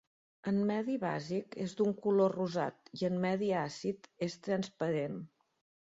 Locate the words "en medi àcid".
3.11-4.11